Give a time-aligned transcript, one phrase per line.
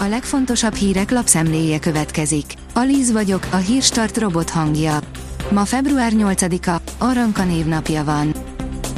[0.00, 2.44] A legfontosabb hírek lapszemléje következik.
[2.74, 4.98] Alíz vagyok, a hírstart robot hangja.
[5.50, 8.34] Ma február 8-a, Aranka névnapja van.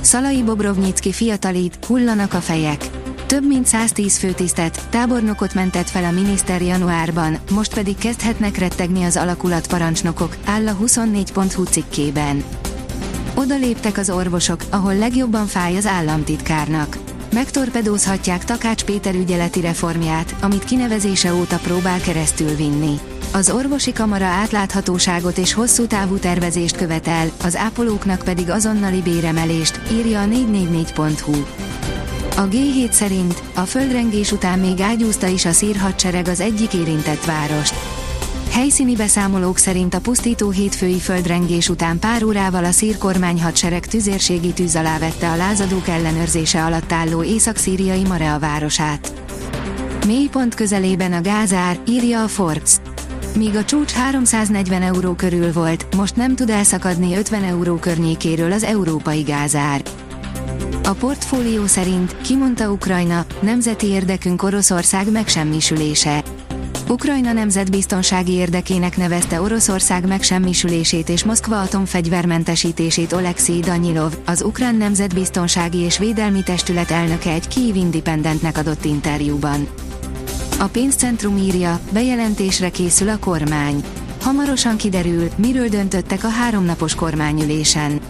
[0.00, 2.90] Szalai Bobrovnyicki fiatalít, hullanak a fejek.
[3.26, 9.16] Több mint 110 főtisztet, tábornokot mentett fel a miniszter januárban, most pedig kezdhetnek rettegni az
[9.16, 12.44] alakulatparancsnokok, áll a 24.hu cikkében.
[13.34, 20.64] Oda léptek az orvosok, ahol legjobban fáj az államtitkárnak megtorpedózhatják Takács Péter ügyeleti reformját, amit
[20.64, 22.98] kinevezése óta próbál keresztül vinni.
[23.32, 30.20] Az orvosi kamara átláthatóságot és hosszú távú tervezést követel, az ápolóknak pedig azonnali béremelést, írja
[30.20, 31.42] a 444.hu.
[32.36, 37.99] A G7 szerint a földrengés után még ágyúzta is a szírhadsereg az egyik érintett várost.
[38.50, 44.76] Helyszíni beszámolók szerint a pusztító hétfői földrengés után pár órával a szír kormányhadsereg tüzérségi tűz
[44.76, 49.12] alá vette a lázadók ellenőrzése alatt álló észak-szíriai Marea városát.
[50.06, 52.76] Mélypont közelében a gázár, írja a Forbes.
[53.36, 58.62] Míg a csúcs 340 euró körül volt, most nem tud elszakadni 50 euró környékéről az
[58.62, 59.82] európai gázár.
[60.84, 66.24] A portfólió szerint kimondta Ukrajna, nemzeti érdekünk Oroszország megsemmisülése.
[66.90, 75.98] Ukrajna nemzetbiztonsági érdekének nevezte Oroszország megsemmisülését és Moszkva atomfegyvermentesítését Oleksiy Danyilov, az Ukrán Nemzetbiztonsági és
[75.98, 79.68] Védelmi Testület elnöke egy Kiev Independentnek adott interjúban.
[80.58, 83.84] A pénzcentrum írja, bejelentésre készül a kormány.
[84.20, 88.00] Hamarosan kiderül, miről döntöttek a háromnapos kormányülésen.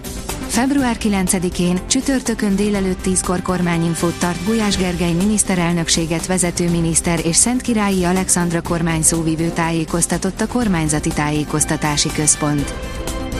[0.50, 8.62] Február 9-én, csütörtökön délelőtt 10-kor kormányinfót tart Gulyás Gergely miniszterelnökséget vezető miniszter és Szentkirályi Alexandra
[8.62, 12.74] kormány szóvivő tájékoztatott a kormányzati tájékoztatási központ.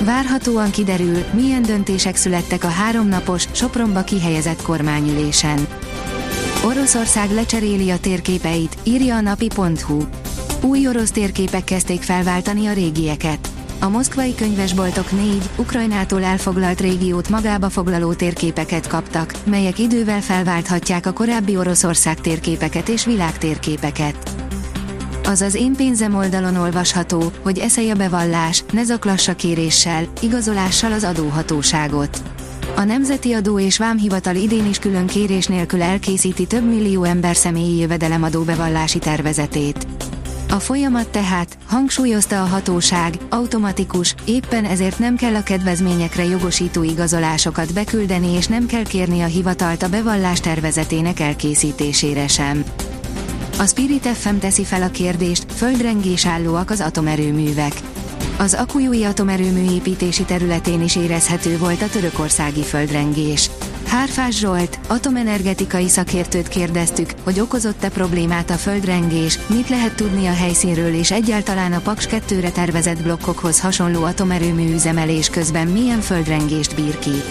[0.05, 5.67] Várhatóan kiderül, milyen döntések születtek a háromnapos, Sopronba kihelyezett kormányülésen.
[6.65, 10.03] Oroszország lecseréli a térképeit, írja a napi.hu.
[10.63, 13.60] Új orosz térképek kezdték felváltani a régieket.
[13.83, 21.13] A moszkvai könyvesboltok négy, Ukrajnától elfoglalt régiót magába foglaló térképeket kaptak, melyek idővel felválthatják a
[21.13, 24.31] korábbi Oroszország térképeket és világtérképeket.
[25.25, 31.05] Az az én pénzem oldalon olvasható, hogy eszelj a bevallás, ne zaklassa kéréssel, igazolással az
[31.05, 32.23] adóhatóságot.
[32.77, 37.79] A Nemzeti Adó és Vámhivatal idén is külön kérés nélkül elkészíti több millió ember személyi
[37.79, 39.87] jövedelemadó bevallási tervezetét.
[40.51, 47.75] A folyamat tehát, hangsúlyozta a hatóság, automatikus, éppen ezért nem kell a kedvezményekre jogosító igazolásokat
[47.75, 52.65] beküldeni és nem kell kérni a hivatalt a bevallás tervezetének elkészítésére sem.
[53.59, 57.73] A Spirit FM teszi fel a kérdést, földrengés állóak az atomerőművek.
[58.39, 63.51] Az Akujúi atomerőmű építési területén is érezhető volt a törökországi földrengés.
[63.91, 70.95] Hárfás Zsolt, atomenergetikai szakértőt kérdeztük, hogy okozott-e problémát a földrengés, mit lehet tudni a helyszínről
[70.95, 77.23] és egyáltalán a Paks 2-re tervezett blokkokhoz hasonló atomerőmű üzemelés közben milyen földrengést bír ki.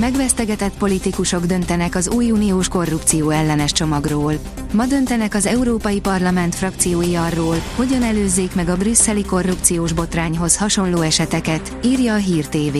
[0.00, 4.34] Megvesztegetett politikusok döntenek az új uniós korrupció ellenes csomagról.
[4.72, 11.00] Ma döntenek az Európai Parlament frakciói arról, hogyan előzzék meg a brüsszeli korrupciós botrányhoz hasonló
[11.00, 12.76] eseteket, írja a Hír TV.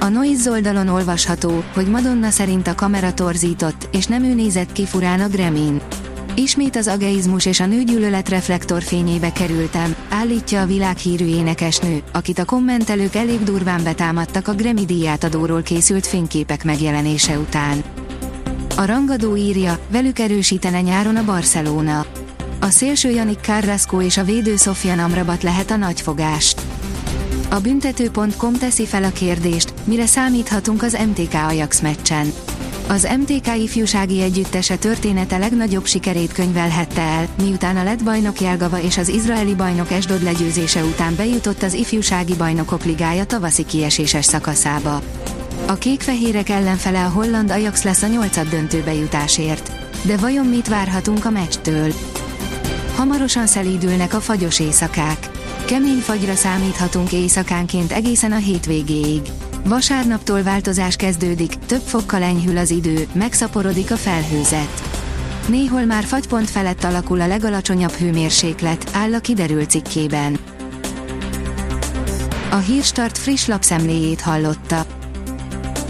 [0.00, 4.86] A Noise oldalon olvasható, hogy Madonna szerint a kamera torzított, és nem ő nézett ki
[4.86, 5.80] furán a Gremin.
[6.34, 13.14] Ismét az ageizmus és a nőgyűlölet reflektorfényébe kerültem, állítja a világhírű énekesnő, akit a kommentelők
[13.14, 17.82] elég durván betámadtak a Grammy díjátadóról készült fényképek megjelenése után.
[18.76, 22.06] A rangadó írja, velük erősítene nyáron a Barcelona.
[22.60, 26.67] A szélső Janik Carrasco és a védő Sofia Amrabat lehet a nagyfogást.
[27.50, 32.32] A büntető.com teszi fel a kérdést, mire számíthatunk az MTK Ajax meccsen.
[32.88, 38.98] Az MTK ifjúsági együttese története legnagyobb sikerét könyvelhette el, miután a lett bajnok Jelgava és
[38.98, 45.02] az izraeli bajnok Esdod legyőzése után bejutott az ifjúsági bajnokok ligája tavaszi kieséses szakaszába.
[45.66, 49.72] A kékfehérek ellenfele a holland Ajax lesz a nyolcad döntőbe jutásért.
[50.02, 51.92] De vajon mit várhatunk a meccstől?
[52.96, 55.37] Hamarosan szelídülnek a fagyos éjszakák.
[55.68, 59.20] Kemény fagyra számíthatunk éjszakánként egészen a hétvégéig.
[59.64, 64.82] Vasárnaptól változás kezdődik, több fokkal enyhül az idő, megszaporodik a felhőzet.
[65.48, 70.38] Néhol már fagypont felett alakul a legalacsonyabb hőmérséklet, áll a kiderült cikkében.
[72.50, 74.97] A Hírstart friss lapszemléjét hallotta.